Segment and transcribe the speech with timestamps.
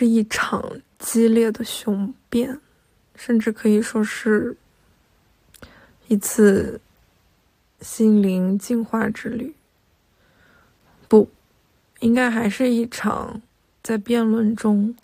[0.00, 2.58] 是一场激烈的雄辩，
[3.14, 4.56] 甚至可以说是
[6.08, 6.80] 一次
[7.82, 9.54] 心灵净化之旅。
[11.06, 11.28] 不，
[11.98, 13.42] 应该还是一场
[13.82, 14.96] 在辩论中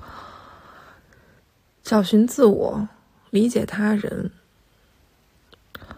[1.82, 2.88] 找寻自我、
[3.28, 4.30] 理解他人、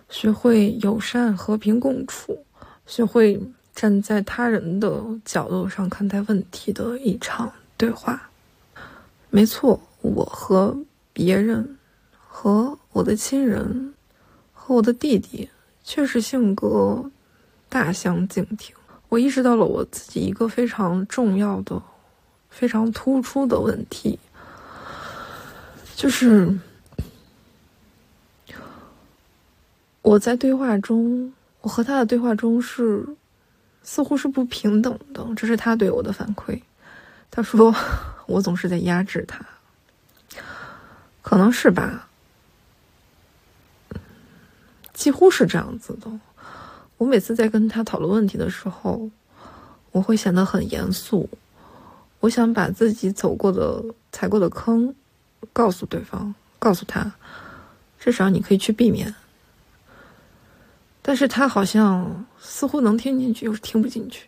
[0.08, 2.44] 学会友善和平共处、
[2.84, 3.40] 学会
[3.72, 8.27] 站在他人的角度上看待问题的一场对话。
[9.30, 10.76] 没错，我和
[11.12, 11.76] 别人、
[12.16, 13.94] 和我的亲人、
[14.52, 15.48] 和我的弟弟，
[15.84, 17.10] 确实性格
[17.68, 18.74] 大相径庭。
[19.10, 21.80] 我意识到了我自己一个非常重要的、
[22.50, 24.18] 非常突出的问题，
[25.94, 26.58] 就是
[30.02, 33.06] 我在对话中，我和他的对话中是
[33.82, 35.26] 似乎是不平等的。
[35.36, 36.60] 这是他对我的反馈。
[37.30, 37.74] 他说。
[38.28, 39.40] 我总是在压制他，
[41.22, 42.06] 可能是吧，
[44.92, 46.10] 几乎是这样子的。
[46.98, 49.10] 我每次在跟他讨论问题的时候，
[49.92, 51.26] 我会显得很严肃。
[52.20, 54.94] 我想把自己走过的、踩过的坑
[55.54, 57.10] 告诉对方，告诉他，
[57.98, 59.14] 至少你可以去避免。
[61.00, 64.27] 但是他好像似乎能听进去，又听不进去。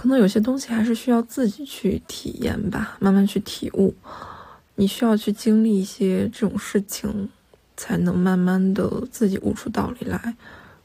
[0.00, 3.94] 可能有些东西还是需要自己去体验吧，慢慢去体悟。
[4.76, 7.28] 你需要去经历一些这种事情，
[7.76, 10.34] 才能慢慢的自己悟出道理来。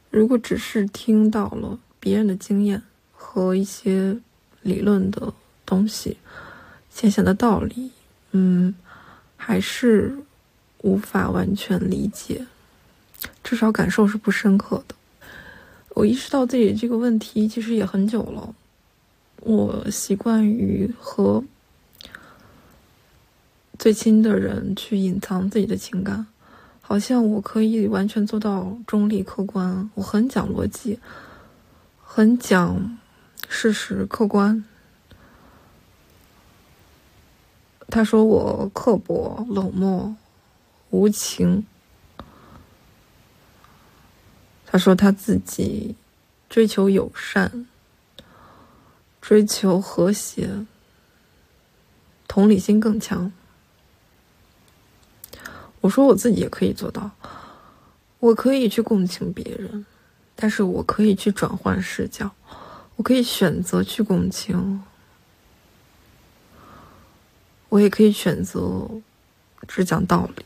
[0.09, 2.81] 如果只是听到了别人的经验
[3.13, 4.17] 和一些
[4.63, 5.33] 理论的
[5.65, 6.17] 东西、
[6.93, 7.91] 浅显的道理，
[8.33, 8.75] 嗯，
[9.37, 10.13] 还是
[10.79, 12.45] 无法完全理解，
[13.41, 14.95] 至少感受是不深刻的。
[15.91, 18.53] 我意识到自己这个问题其实也很久了。
[19.45, 21.43] 我习惯于和
[23.77, 26.25] 最亲的人去隐藏自己的情感，
[26.81, 29.87] 好像我可以完全做到中立客观。
[29.93, 30.99] 我很讲逻辑，
[32.03, 32.97] 很讲
[33.47, 34.65] 事实客观。
[37.87, 40.15] 他说我刻薄、冷漠、
[40.89, 41.63] 无情。
[44.65, 45.95] 他说他自己
[46.49, 47.67] 追求友善。
[49.27, 50.67] 追求和谐，
[52.27, 53.31] 同理心更强。
[55.81, 57.09] 我说我自己也可以做到，
[58.19, 59.83] 我可以去共情别人，
[60.35, 62.35] 但是我可以去转换视角，
[62.97, 64.83] 我可以选择去共情，
[67.69, 68.87] 我也可以选择
[69.67, 70.45] 只讲道理，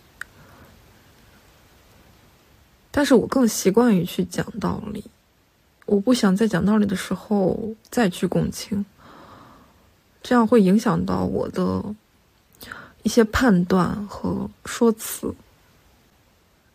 [2.91, 5.03] 但是我更习惯于去讲道理。
[5.89, 8.85] 我不想在讲道理的时候再去共情，
[10.21, 11.83] 这样会影响到我的
[13.01, 15.33] 一些判断和说辞。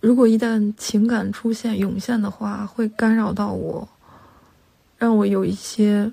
[0.00, 3.88] 如果一旦情感出现涌现的话，会干扰到我，
[4.98, 6.10] 让我有一些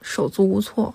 [0.00, 0.94] 手足无措。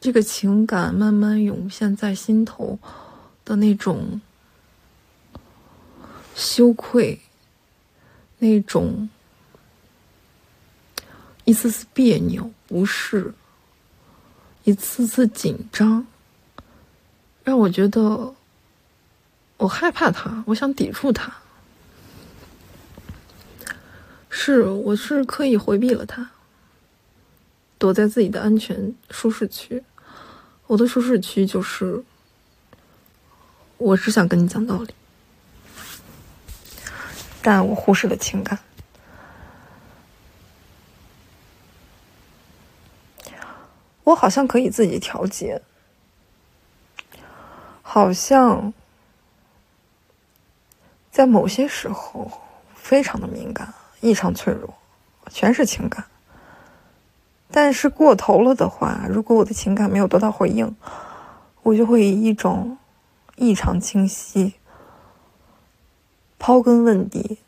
[0.00, 2.78] 这个情感慢慢涌现在心头
[3.44, 4.20] 的那种
[6.36, 7.20] 羞愧，
[8.38, 9.08] 那种。
[11.44, 13.34] 一丝丝别扭、不是，
[14.64, 16.06] 一次次紧张，
[17.42, 18.34] 让我觉得
[19.58, 21.32] 我害怕他，我想抵触他。
[24.30, 26.30] 是，我是刻意回避了他，
[27.78, 29.84] 躲在自己的安全舒适区。
[30.66, 32.02] 我的舒适区就是，
[33.76, 34.94] 我只想跟你讲道理，
[37.42, 38.58] 但我忽视了情感。
[44.04, 45.60] 我好像可以自己调节，
[47.82, 48.72] 好像
[51.10, 52.30] 在某些时候
[52.74, 54.74] 非常的敏感，异常脆弱，
[55.30, 56.04] 全是情感。
[57.50, 60.76] 但是过头了的话，如果我的情感没有得到回应，
[61.62, 62.76] 我就会以一种
[63.36, 64.54] 异常清晰、
[66.38, 67.38] 刨根问底、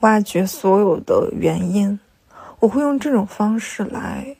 [0.00, 1.98] 挖掘所有的原因，
[2.60, 4.36] 我会用这种方式来。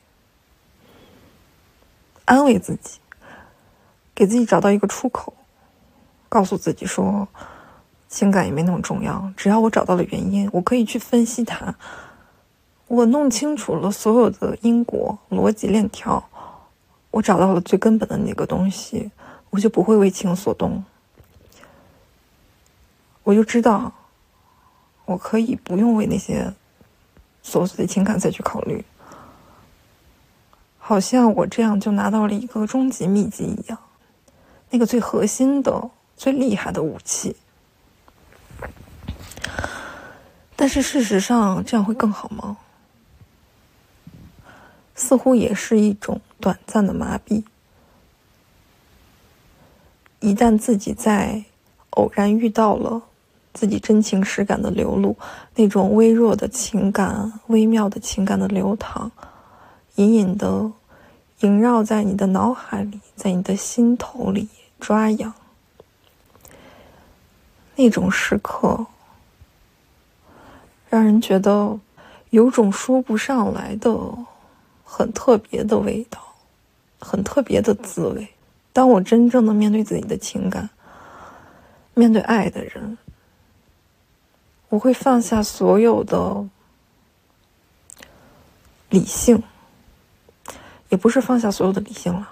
[2.25, 2.99] 安慰自己，
[4.15, 5.35] 给自己找到一个出口，
[6.29, 7.29] 告诉自己说，
[8.09, 9.33] 情感也没那么重要。
[9.37, 11.75] 只要我找到了原因，我可以去分析它。
[12.87, 16.23] 我弄清楚了所有的因果逻辑链条，
[17.11, 19.11] 我找到了最根本的那个东西，
[19.51, 20.85] 我就不会为情所动。
[23.23, 23.93] 我就知道，
[25.07, 26.53] 我可以不用为那些
[27.43, 28.85] 琐碎的情感再去考虑。
[30.87, 33.79] 好像我这样就拿到了一个终极秘籍一样，
[34.69, 37.35] 那个最核心的、最厉害的武器。
[40.55, 42.59] 但是事实上，这样会更好吗？
[44.95, 47.43] 似乎也是一种短暂的麻痹。
[50.21, 51.43] 一旦自己在
[51.93, 53.01] 偶然遇到了
[53.55, 55.17] 自己真情实感的流露，
[55.55, 59.11] 那种微弱的情感、微妙的情感的流淌。
[59.97, 60.73] 隐隐的
[61.41, 64.49] 萦绕在你的脑海里，在你的心头里
[64.81, 65.33] 抓痒。
[67.77, 68.87] 那种时刻，
[70.89, 71.79] 让人觉得
[72.31, 73.97] 有种说不上来的、
[74.85, 76.21] 很特别的味道，
[77.01, 78.29] 很特别的滋味。
[78.73, 80.71] 当我真正的面对自己的情感，
[81.95, 82.99] 面对爱的人，
[84.69, 86.45] 我会放下所有的
[88.91, 89.43] 理性。
[90.95, 92.29] 也不是放下所有的理性了，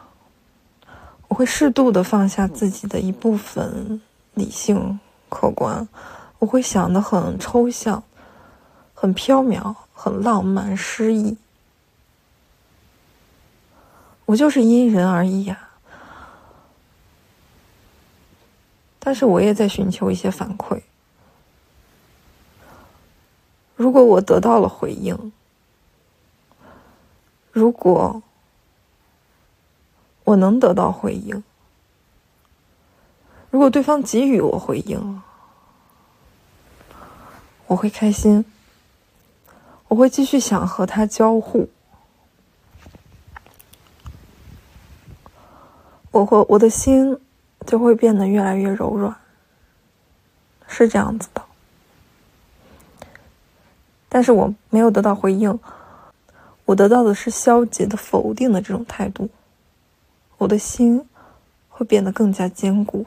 [1.26, 4.00] 我会适度的放下自己的一部分
[4.34, 5.88] 理性客观，
[6.38, 8.04] 我会想的很抽象，
[8.94, 11.36] 很飘渺，很浪漫诗意。
[14.26, 15.70] 我就是因人而异呀，
[19.00, 20.80] 但是我也在寻求一些反馈。
[23.74, 25.32] 如果我得到了回应，
[27.50, 28.22] 如果。
[30.24, 31.42] 我能得到回应。
[33.50, 35.22] 如果对方给予我回应，
[37.66, 38.44] 我会开心。
[39.88, 41.68] 我会继续想和他交互。
[46.10, 47.18] 我会我的心
[47.66, 49.14] 就会变得越来越柔软，
[50.66, 51.42] 是这样子的。
[54.08, 55.58] 但是我没有得到回应，
[56.64, 59.28] 我得到的是消极的、否定的这种态度。
[60.42, 61.08] 我的心
[61.68, 63.06] 会变得更加坚固，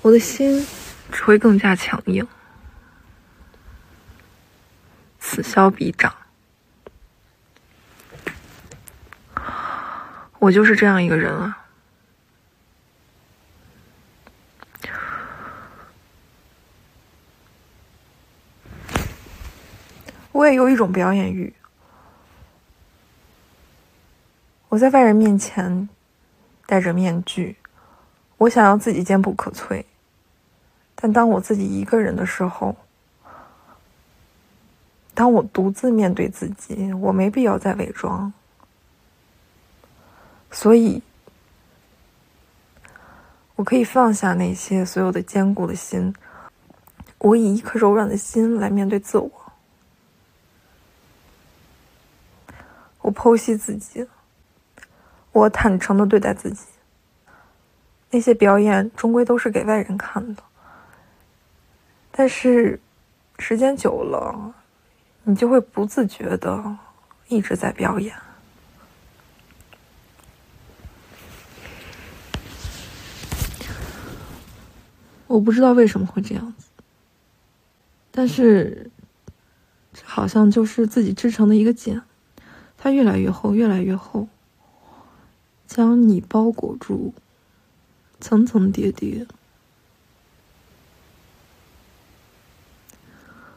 [0.00, 0.64] 我的心
[1.10, 2.24] 只会更加强硬，
[5.18, 6.14] 此消彼长。
[10.38, 11.66] 我就是这样一个人啊！
[20.30, 21.52] 我也有一种表演欲。
[24.72, 25.86] 我在外人面前
[26.64, 27.56] 戴着面具，
[28.38, 29.84] 我想要自己坚不可摧。
[30.94, 32.74] 但当我自己一个人的时候，
[35.12, 38.32] 当我独自面对自己，我没必要再伪装。
[40.50, 41.02] 所以，
[43.56, 46.14] 我可以放下那些所有的坚固的心，
[47.18, 49.30] 我以一颗柔软的心来面对自我。
[53.02, 54.08] 我剖析自己。
[55.32, 56.66] 我坦诚的对待自己，
[58.10, 60.42] 那些表演终归都是给外人看的。
[62.10, 62.78] 但是，
[63.38, 64.54] 时间久了，
[65.24, 66.76] 你就会不自觉的
[67.28, 68.14] 一直在表演。
[75.26, 76.66] 我不知道为什么会这样子，
[78.10, 78.90] 但是，
[80.04, 82.02] 好像就是自己织成的一个茧，
[82.76, 84.28] 它越来越厚，越来越厚。
[85.74, 87.14] 将你包裹住，
[88.20, 89.26] 层层叠叠。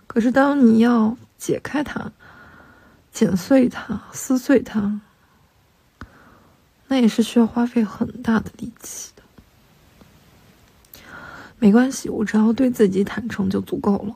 [0.07, 2.13] 可是，当你要解开它、
[3.12, 5.01] 剪碎它、撕碎它，
[6.88, 9.24] 那也是需要花费很大的力气的。
[11.60, 14.15] 没关系，我只要对自己坦诚就足够了。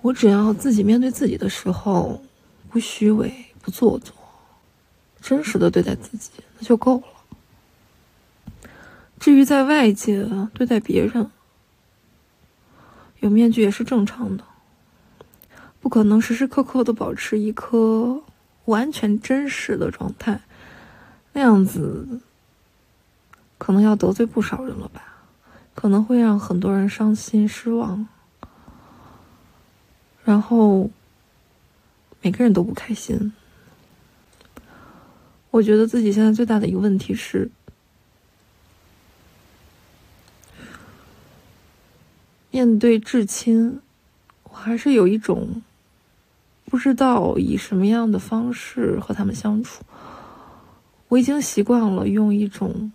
[0.00, 2.20] 我只要自己面对自己的时候，
[2.68, 4.12] 不虚伪，不做作。
[5.22, 7.04] 真实的对待自己，那就够了。
[9.20, 11.30] 至于在外界对待别人，
[13.20, 14.44] 有面具也是正常的。
[15.80, 18.22] 不可能时时刻刻的保持一颗
[18.66, 20.40] 完全真实的状态，
[21.32, 22.20] 那样子
[23.58, 25.02] 可能要得罪不少人了吧？
[25.74, 28.06] 可能会让很多人伤心失望，
[30.22, 30.90] 然后
[32.20, 33.32] 每个人都不开心。
[35.52, 37.50] 我觉得自己现在最大的一个问题是，
[42.50, 43.80] 面对至亲，
[44.44, 45.62] 我还是有一种
[46.64, 49.84] 不知道以什么样的方式和他们相处。
[51.08, 52.90] 我已经习惯了用一种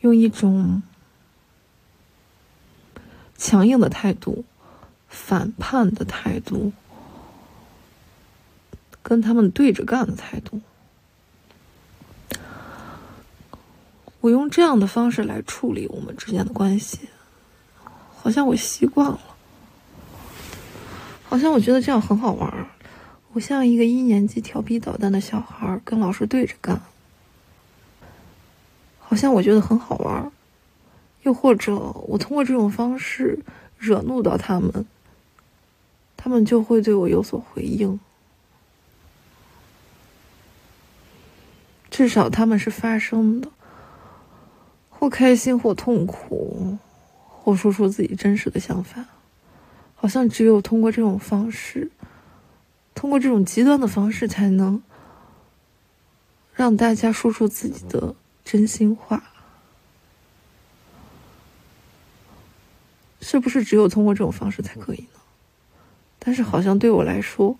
[0.00, 0.82] 用一种
[3.36, 4.46] 强硬的态度
[5.08, 6.72] 反叛的态度，
[9.08, 10.60] 跟他们对着干的态度。
[14.20, 17.08] 我用这样的方式来处理我们之间的关系，
[18.16, 19.20] 好像我习惯了，
[21.22, 22.66] 好像我觉得这样很好玩儿。
[23.32, 26.80] 我像一个一年级调皮捣蛋的小孩儿，跟老师对着干，
[28.98, 30.32] 好像我觉得很好玩儿。
[31.22, 31.76] 又或者，
[32.08, 33.38] 我通过这种方式
[33.78, 34.84] 惹怒到他们，
[36.16, 38.00] 他们就会对我有所回应。
[41.96, 43.48] 至少他们是发生的，
[44.90, 46.76] 或开心，或痛苦，
[47.26, 49.02] 或说出自己真实的想法。
[49.94, 51.90] 好像只有通过这种方式，
[52.94, 54.82] 通过这种极端的方式，才能
[56.52, 59.22] 让大家说出自己的真心话。
[63.22, 65.20] 是不是只有通过这种方式才可以呢？
[66.18, 67.56] 但是好像对我来说，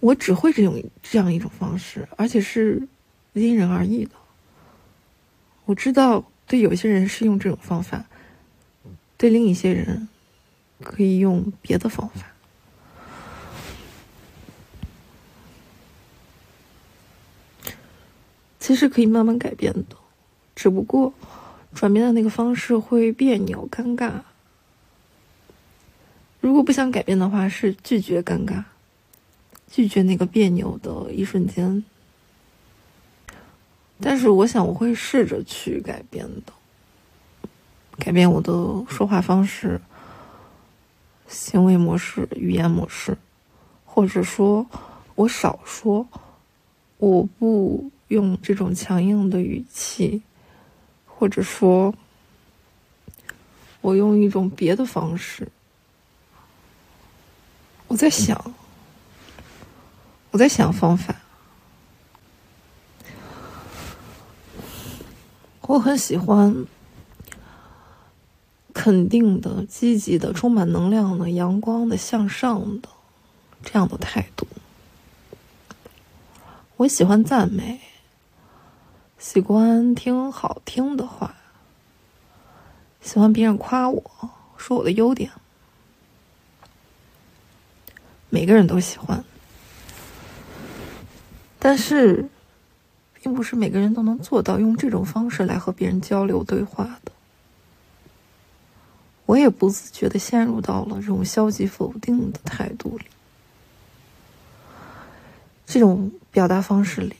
[0.00, 2.88] 我只会这种这样一种方式，而且是
[3.34, 4.10] 因人而异的。
[5.66, 8.04] 我知道，对有些人是用这种方法，
[9.16, 10.08] 对另一些人
[10.82, 12.26] 可以用别的方法。
[18.58, 19.96] 其实可以慢慢改变的，
[20.56, 21.12] 只不过。
[21.72, 24.10] 转变的那个方式会别扭、尴尬。
[26.40, 28.64] 如果不想改变的话，是拒绝尴尬，
[29.70, 31.82] 拒绝那个别扭的一瞬间。
[34.00, 36.52] 但是，我想我会试着去改变的，
[37.98, 38.52] 改变我的
[38.88, 39.80] 说话方式、
[41.28, 43.16] 行为模式、语言模式，
[43.84, 44.66] 或者说，
[45.14, 46.06] 我少说，
[46.98, 50.22] 我不用这种强硬的语气。
[51.22, 51.94] 或者说，
[53.82, 55.46] 我用一种别的方式。
[57.88, 58.54] 我在想，
[60.30, 61.14] 我在想方法。
[65.62, 66.66] 我很喜欢
[68.74, 72.88] 肯定的、积极的、充满能量的、阳光的、向上的
[73.62, 74.46] 这样的态度。
[76.76, 77.80] 我喜欢赞美。
[79.18, 81.34] 喜欢听好听的话，
[83.02, 84.02] 喜欢别人夸我
[84.56, 85.30] 说我的优点，
[88.30, 89.22] 每个人都喜欢，
[91.60, 92.26] 但是，
[93.20, 97.12] 并不是每个人都能做到用这种方式来和别人交流对话的。
[99.26, 103.04] 我也不自觉的陷入到了这种消极否定的态度里，
[105.66, 107.14] 这种表达方式里。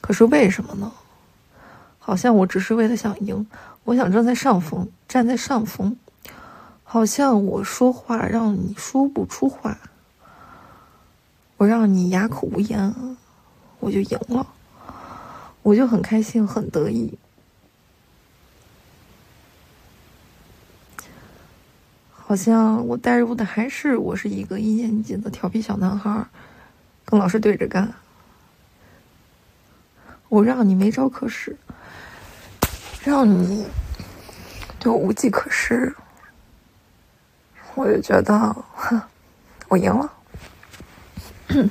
[0.00, 0.90] 可是为什么呢？
[1.98, 3.46] 好像我只是为了想赢，
[3.84, 5.96] 我想站在上风，站在上风。
[6.82, 9.78] 好像我说话让你说不出话，
[11.64, 12.94] 我让你哑口无言，
[13.80, 14.46] 我就赢了，
[15.62, 17.18] 我就很开心，很得意。
[22.10, 26.26] 好像我带入的还是我是一个一年级的调皮小男孩，
[27.02, 27.94] 跟老师对着干。
[30.28, 31.56] 我让你没招可使，
[33.02, 33.66] 让你
[34.78, 35.96] 对我无计可施，
[37.74, 39.00] 我就觉得，哼，
[39.68, 40.12] 我赢了。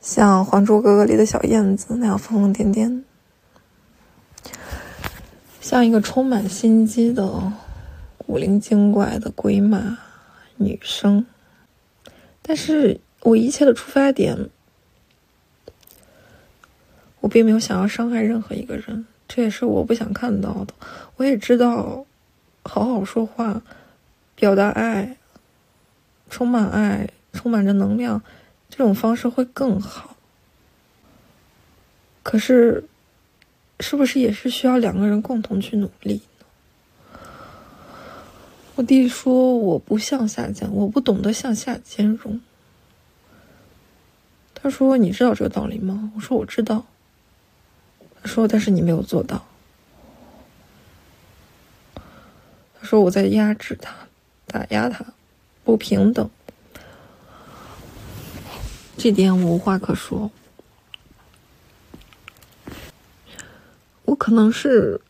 [0.00, 3.02] 像《还珠格格》里的小燕子那样疯疯癫癫，
[5.60, 7.52] 像一个充满心机的
[8.18, 9.98] 古灵精怪的鬼马
[10.56, 11.26] 女生，
[12.42, 14.50] 但是我一切的出发点。
[17.20, 20.74] 我并没有想要伤害任何一个人，这也是我不想看到的。
[21.16, 22.04] 我也知道，
[22.62, 23.62] 好好说话，
[24.34, 25.16] 表达爱，
[26.34, 28.20] 充满爱，充满着能量，
[28.68, 30.16] 这种方式会更好。
[32.24, 32.82] 可是，
[33.78, 37.16] 是不是也是需要两个人共同去努力呢？
[38.74, 42.40] 我弟说我不向下兼，我不懂得向下兼容。
[44.56, 46.84] 他说：“你知道这个道理吗？”我说：“我知道。”
[48.26, 49.46] 说，但是你没有做到。
[51.94, 53.94] 他说我在压制他，
[54.48, 55.04] 打压他，
[55.64, 56.30] 不平等。
[58.96, 60.30] 这点我无话可说。
[64.04, 65.00] 我可能是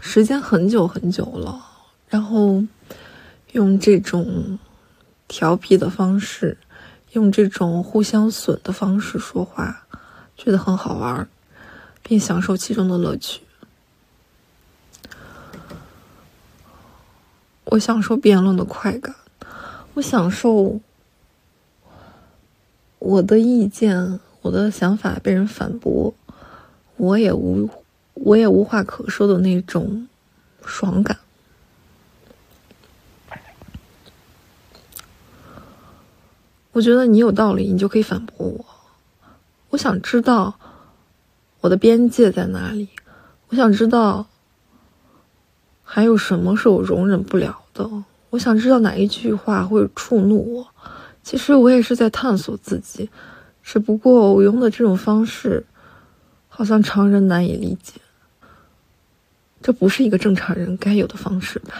[0.00, 1.60] 时间很久很久了，
[2.08, 2.62] 然后
[3.52, 4.58] 用这种
[5.26, 6.58] 调皮的方式，
[7.12, 9.86] 用这种互相损的方式说话，
[10.36, 11.28] 觉得很好玩。
[12.02, 13.42] 并享受其中的乐趣。
[17.66, 19.14] 我享受辩论的快感，
[19.94, 20.80] 我享受
[22.98, 26.14] 我的意见、我的想法被人反驳，
[26.96, 27.68] 我也无
[28.14, 30.08] 我也无话可说的那种
[30.64, 31.18] 爽感。
[36.72, 38.64] 我觉得你有道理，你就可以反驳我。
[39.70, 40.58] 我想知道
[41.60, 42.88] 我的边界在哪里，
[43.48, 44.26] 我想知道
[45.82, 48.04] 还有什么是我容忍不了的。
[48.30, 50.66] 我想知道哪一句话会触怒我。
[51.22, 53.10] 其实我也是在探索自己，
[53.62, 55.64] 只不过我用的这种方式，
[56.48, 58.00] 好像常人难以理解。
[59.62, 61.74] 这不是一个正常人该有的方式吧？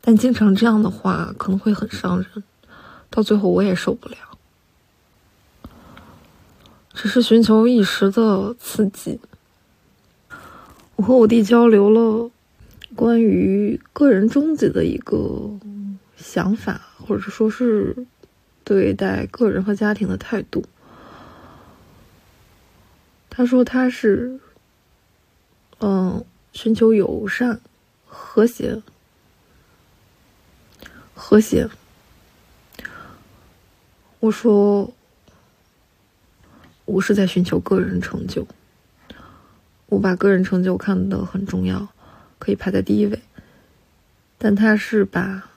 [0.00, 2.42] 但经常这样的话可能会很伤人，
[3.10, 4.16] 到最后我也受不了。
[6.94, 9.20] 只是寻求一时的刺激。
[10.96, 12.30] 我和我弟交流了
[12.94, 15.50] 关于个人终极的一个
[16.16, 18.06] 想法，或者说是
[18.62, 20.64] 对待个人和家庭的态度。
[23.28, 24.38] 他说他是，
[25.80, 27.60] 嗯，寻求友善、
[28.04, 28.82] 和谐、
[31.14, 31.68] 和谐。
[34.20, 34.92] 我说，
[36.84, 38.46] 我是在寻求个人成就。
[39.92, 41.86] 我把个人成就看得很重要，
[42.38, 43.20] 可以排在第一位。
[44.38, 45.50] 但他是把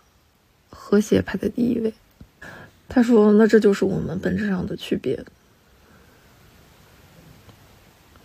[0.69, 1.93] 和谐排在第一位。
[2.89, 5.25] 他说：“那这就是我们本质上的区别。”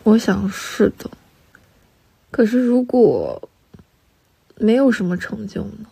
[0.02, 1.08] 我想是的。
[2.32, 3.48] 可是如果
[4.56, 5.86] 没有什么成就呢？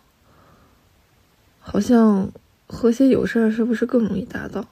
[1.61, 2.29] 好像
[2.67, 4.67] 和谐友善是不是更容易达到？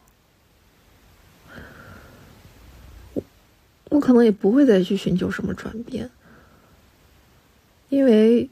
[3.97, 6.12] 我可能也不会再去寻求什么转变，
[7.89, 8.47] 因为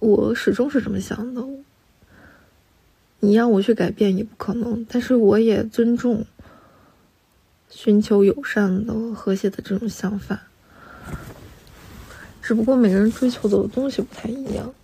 [0.00, 1.46] 我始终是这么想的。
[3.20, 6.26] 你让我去改变也不可能，但是我也尊重
[7.70, 10.48] 寻求友善的、和谐的这种想法。
[12.42, 14.74] 只不过每个人追求的东西不太一样，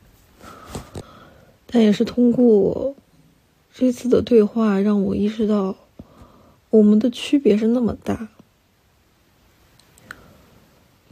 [1.67, 2.95] 但也是通过
[3.75, 5.75] 这次的对话，让我意识到
[6.71, 8.29] 我们的区别是那么大。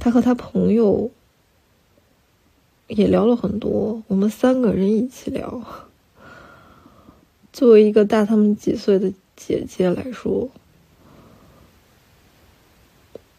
[0.03, 1.09] 他和他朋友
[2.89, 5.63] 也聊了很多，我们三个人一起聊。
[7.53, 10.51] 作为一个大他们几岁的姐姐来说，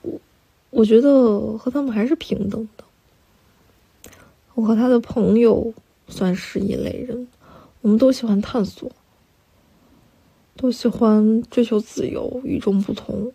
[0.03, 0.21] 我
[0.69, 2.85] 我觉得和他们还是平等的。
[4.53, 5.73] 我和他的朋友
[6.07, 7.27] 算是一类人，
[7.81, 8.89] 我们都喜欢探索，
[10.55, 13.33] 都喜欢追求自由、与众不同，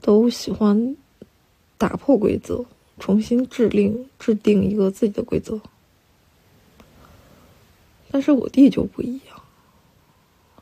[0.00, 0.96] 都喜欢。
[1.78, 2.64] 打破规则，
[2.98, 5.60] 重新制定制定一个自己的规则。
[8.10, 9.42] 但是我弟就不一样，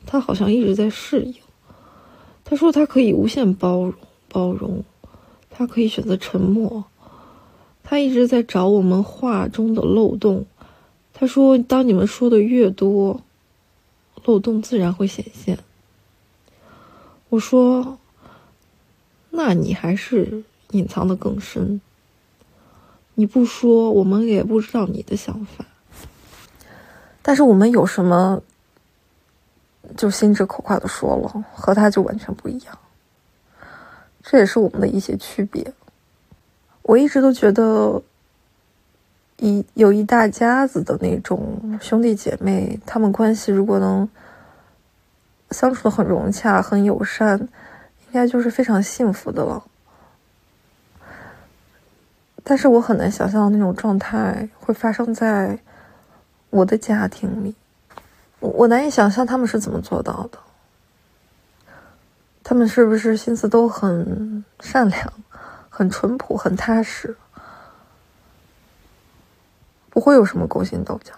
[0.07, 1.35] 他好像一直在适应。
[2.45, 3.95] 他说他可以无限包容，
[4.29, 4.85] 包容，
[5.51, 6.85] 他可以选择沉默。
[7.83, 10.47] 他一直在找我们话中的漏洞。
[11.13, 13.23] 他说，当你们说的越多，
[14.25, 15.59] 漏洞自然会显现。
[17.29, 17.99] 我说，
[19.31, 20.43] 那你还是。
[20.75, 21.81] 隐藏的更深，
[23.15, 25.65] 你不说，我们也不知道你的想法。
[27.23, 28.43] 但是我们有什么，
[29.97, 32.77] 就心直口快的说了，和他就完全不一样。
[34.23, 35.73] 这也是我们的一些区别。
[36.83, 38.03] 我一直都觉得，
[39.39, 44.09] 一有一大家子的那种兄弟姐妹，他们关系如果能
[45.51, 49.65] 相处的很融洽、很友善，应该就是非常幸福的了。
[52.47, 55.59] 但是我很难想象那种状态会发生在
[56.51, 57.55] 我的家庭里，
[58.39, 60.39] 我难以想象他们是怎么做到的。
[62.43, 65.13] 他们是不是心思都很善良、
[65.71, 67.17] 很淳朴、很踏实，
[69.89, 71.15] 不会有什么勾心斗角？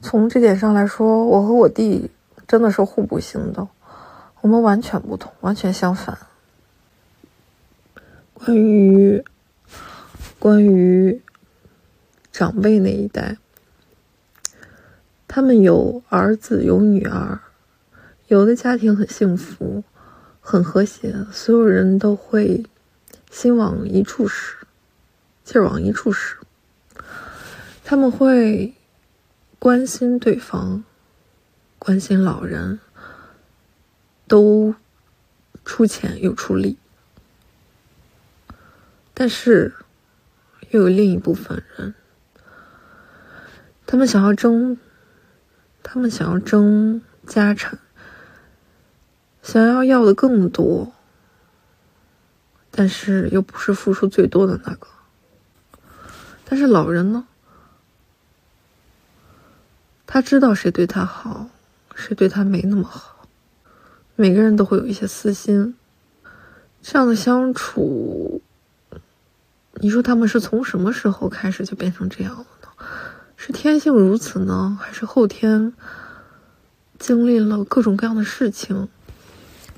[0.00, 2.10] 从这点上来说，我和我弟
[2.48, 3.68] 真的是互补型的，
[4.40, 6.16] 我们完全不同，完全相反。
[8.32, 9.22] 关于。
[10.38, 11.22] 关于
[12.30, 13.38] 长辈那一代，
[15.26, 17.40] 他们有儿子有女儿，
[18.28, 19.82] 有的家庭很幸福，
[20.40, 22.64] 很和谐，所有人都会
[23.30, 24.56] 心往一处使，
[25.42, 26.36] 劲儿往一处使。
[27.82, 28.74] 他们会
[29.58, 30.84] 关心对方，
[31.78, 32.78] 关心老人，
[34.28, 34.74] 都
[35.64, 36.76] 出钱又出力，
[39.14, 39.74] 但是
[40.70, 41.94] 又有另一部分人，
[43.86, 44.76] 他们想要争，
[45.82, 47.78] 他们想要争家产，
[49.42, 50.92] 想要要的更多，
[52.70, 54.88] 但是又不是付出最多的那个。
[56.44, 57.26] 但是老人呢？
[60.06, 61.48] 他知道谁对他好，
[61.94, 63.26] 谁对他没那么好。
[64.14, 65.74] 每个人都会有一些私心，
[66.80, 68.40] 这样的相处，
[69.80, 72.68] 你说他们是从什么时候开始就变成这样了呢？
[73.36, 75.72] 是天性如此呢，还是后天
[76.98, 78.88] 经历了各种各样的事情，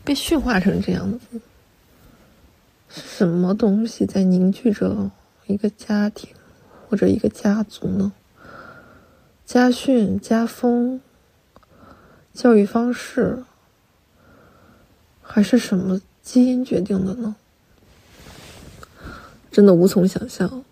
[0.04, 1.40] 被驯化成这样子？
[2.88, 5.10] 是什么东西在凝聚着
[5.46, 6.30] 一个家庭？
[6.88, 8.12] 或者一个家族呢？
[9.44, 11.02] 家训、家风、
[12.32, 13.44] 教育方式，
[15.20, 17.36] 还是什么基因决定的呢？
[19.50, 20.64] 真的无从想象。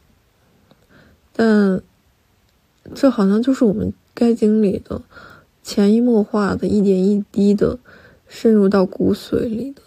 [1.33, 1.83] 但
[2.95, 5.03] 这好像就是我们该经历的，
[5.63, 7.79] 潜移默化的，一点一滴的
[8.29, 9.83] 渗入到骨髓里的。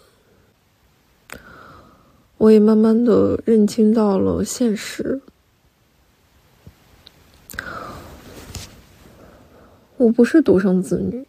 [2.37, 5.21] 我也慢慢的认清到了现实。
[9.97, 11.27] 我不是独生子女，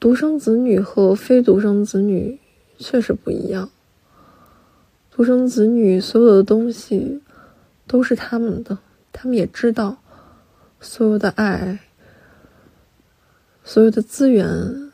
[0.00, 2.38] 独生子女和非独生子女
[2.78, 3.68] 确实不一样。
[5.16, 7.22] 独生子女所有的东西
[7.86, 8.78] 都是他们的，
[9.12, 9.98] 他们也知道
[10.80, 11.78] 所有的爱、
[13.62, 14.90] 所有的资源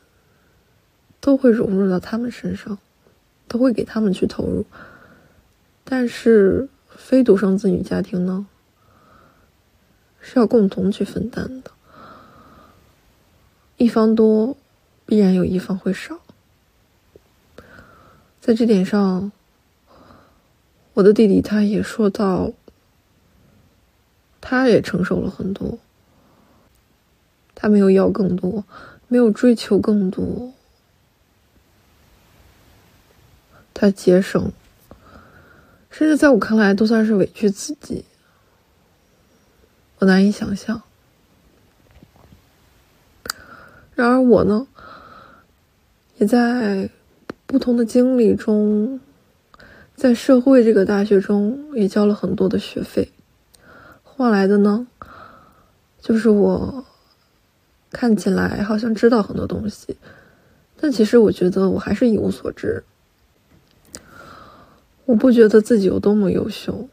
[1.19, 2.77] 都会融入到他们身上，
[3.47, 4.63] 都会给他们去投入。
[5.83, 8.45] 但是非独生子女家庭呢，
[10.19, 11.71] 是要共同去分担的。
[13.77, 14.55] 一方多，
[15.07, 16.19] 必然有一方会少。
[18.39, 19.31] 在这点上，
[20.93, 22.51] 我的弟弟他也说到，
[24.41, 25.79] 他也承受了很多，
[27.55, 28.65] 他没有要更多，
[29.07, 30.51] 没有追求更多，
[33.73, 34.51] 他节省，
[35.89, 38.03] 甚至在我看来都算是委屈自己，
[39.99, 40.81] 我难以想象。
[43.95, 44.67] 然而我呢，
[46.17, 46.89] 也在
[47.45, 48.99] 不同的经历中，
[50.01, 53.11] 在社会这个大学中也交了很多的学费，
[54.01, 54.87] 换来的呢，
[56.01, 56.83] 就是我
[57.91, 59.95] 看起来好像知道很多东西，
[60.75, 62.83] 但其实我觉得我还是一无所知。
[65.05, 66.89] 我不觉得自己有多么优秀，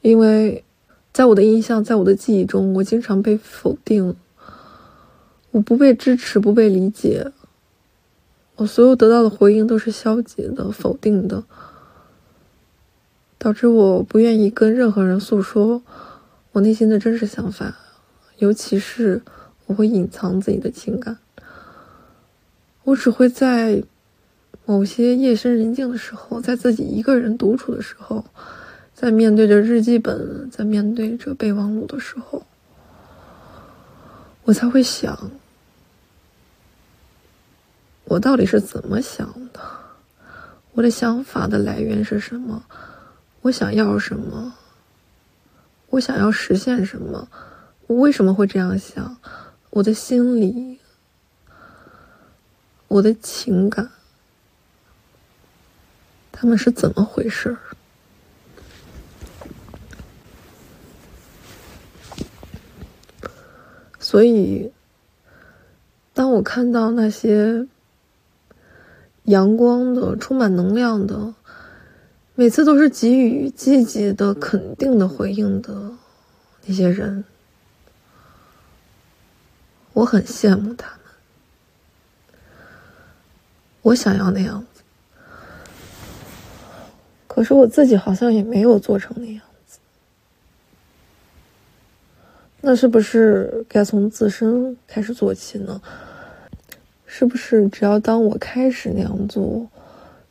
[0.00, 0.64] 因为
[1.12, 4.16] 在我的印象，在我的记忆中，我经常被否定。
[5.50, 7.30] 我不被支持，不被理解，
[8.56, 11.42] 我所有得到的回应都是消极的、否定的，
[13.36, 15.82] 导致我不愿意跟任何人诉说
[16.52, 17.76] 我内心的真实想法，
[18.38, 19.22] 尤其是
[19.66, 21.18] 我会隐藏自己的情感，
[22.84, 23.82] 我只会在
[24.64, 28.24] 某些夜深人静的时候，在自己一个人独处的时候，
[28.94, 32.44] 在面对着日记本，在面对着备忘录的时候，
[34.44, 35.30] 我才会想。
[38.14, 39.58] 我到底是怎么想的？
[40.74, 42.64] 我的想法的来源是什么？
[43.40, 44.54] 我想要什么？
[45.90, 47.28] 我想要实现什么？
[47.88, 49.16] 我为什么会这样想？
[49.70, 50.78] 我的心理，
[52.86, 53.90] 我的情感，
[56.30, 57.58] 他们是怎么回事儿？
[63.98, 64.72] 所以，
[66.12, 67.66] 当我看到那些……
[69.24, 71.34] 阳光的、充满能量的，
[72.34, 75.92] 每次都是给予积极的、肯定的回应的
[76.66, 77.24] 那些人，
[79.92, 80.98] 我很羡慕他们。
[83.82, 84.82] 我想要那样子，
[87.26, 89.78] 可是我自己好像也没有做成那样子。
[92.60, 95.80] 那是不是该从自身开始做起呢？
[97.16, 99.68] 是不是只要当我开始那样做，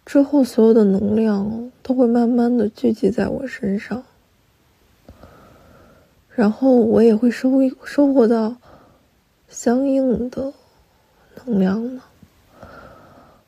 [0.05, 4.03] 之后所有的能量都会慢慢的聚集在我身上，
[6.35, 7.51] 然后我也会收
[7.85, 8.57] 收获到
[9.47, 10.51] 相应的
[11.45, 12.01] 能量呢？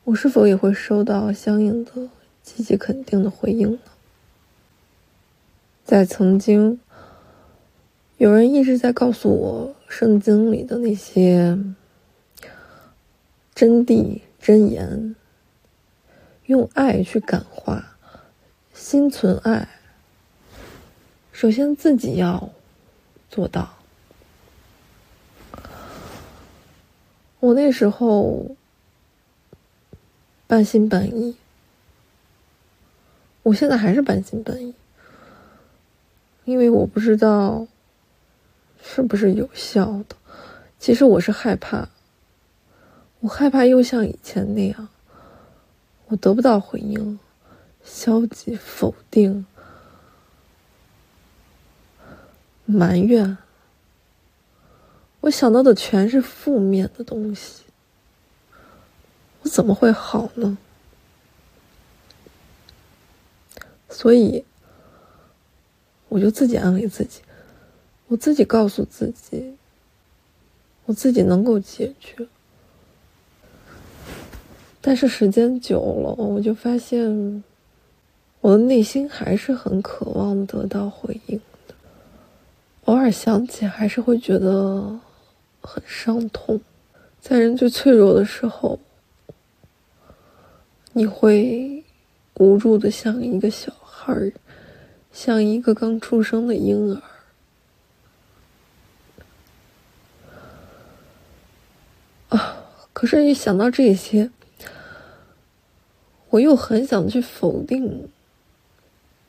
[0.04, 1.90] 我是否也会收到相应的
[2.42, 3.78] 积极肯定的回应呢？
[5.84, 6.80] 在曾经，
[8.16, 11.58] 有人一直在告诉我圣经里的那些。
[13.56, 15.16] 真谛真言，
[16.44, 17.96] 用爱去感化，
[18.74, 19.66] 心存爱。
[21.32, 22.50] 首先自己要
[23.30, 23.78] 做到。
[27.40, 28.54] 我那时候
[30.46, 31.34] 半信半疑，
[33.42, 34.74] 我现在还是半信半疑，
[36.44, 37.66] 因为我不知道
[38.82, 40.14] 是不是有效的。
[40.78, 41.88] 其实我是害怕，
[43.20, 44.88] 我害怕又像以前那样。
[46.08, 47.18] 我得不到回应，
[47.84, 49.44] 消极否定、
[52.64, 53.36] 埋怨，
[55.22, 57.64] 我想到的全是负面的东西。
[59.42, 60.56] 我怎么会好呢？
[63.90, 64.44] 所以，
[66.08, 67.22] 我就自己安慰自己，
[68.06, 69.56] 我自己告诉自己，
[70.84, 72.28] 我自己能够解决。
[74.86, 77.42] 但是时间久了，我就发现，
[78.40, 81.74] 我的内心还是很渴望得到回应的。
[82.84, 84.96] 偶尔想起，还是会觉得
[85.60, 86.60] 很伤痛。
[87.20, 88.78] 在人最脆弱的时候，
[90.92, 91.82] 你会
[92.34, 94.32] 无助的像一个小孩儿，
[95.10, 97.02] 像一个刚出生的婴儿。
[102.28, 102.56] 啊！
[102.92, 104.30] 可是，一想到这些，
[106.30, 108.08] 我又很想去否定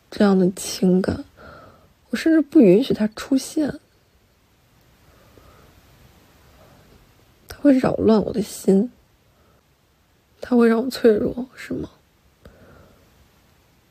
[0.09, 1.23] 这样的情感，
[2.09, 3.79] 我甚至不允许它出现，
[7.47, 8.91] 它会扰乱我的心，
[10.41, 11.89] 它会让我脆弱，是吗？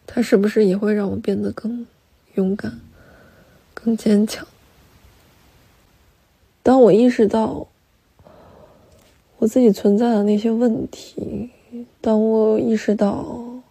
[0.06, 1.86] 它是不是也会让我变得更
[2.34, 2.80] 勇敢、
[3.72, 4.46] 更坚强？
[6.62, 7.68] 当我意识到
[9.38, 11.50] 我自己存在的那些问题。
[12.00, 13.62] 当我意识到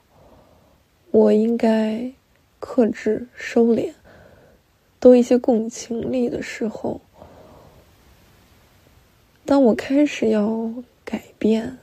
[1.12, 2.12] 我应该
[2.60, 3.94] 克制、收敛、
[5.00, 7.00] 多一些共情力的时候，
[9.46, 10.72] 当我开始要
[11.04, 11.78] 改变，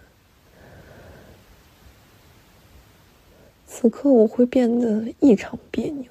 [3.66, 6.10] 此刻我会变得异常别扭，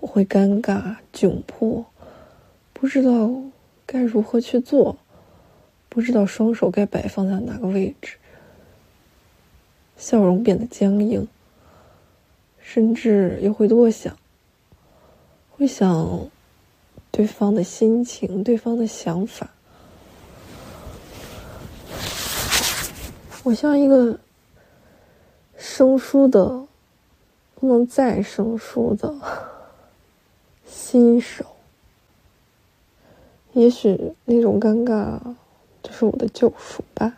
[0.00, 1.86] 我会尴尬、窘迫，
[2.72, 3.30] 不知道
[3.86, 4.98] 该如何去做，
[5.88, 8.16] 不知道双手该摆放在哪个位置。
[9.96, 11.26] 笑容变得僵硬，
[12.60, 14.16] 甚至又会多想，
[15.56, 16.28] 会想
[17.10, 19.50] 对方的心情、对方的想法。
[23.42, 24.18] 我像一个
[25.56, 26.66] 生疏的、
[27.54, 29.14] 不能再生疏的
[30.66, 31.44] 新手。
[33.52, 35.18] 也许那种尴尬
[35.82, 37.16] 就是我的救赎吧。